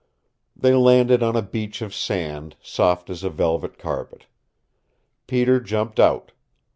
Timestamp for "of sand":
1.83-2.55